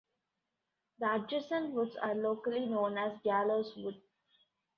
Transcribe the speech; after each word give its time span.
The 0.97 1.13
adjacent 1.13 1.73
woods 1.73 1.95
are 2.01 2.15
locally 2.15 2.65
known 2.65 2.97
as 2.97 3.19
Gallows 3.23 3.71
Wood. 3.77 4.01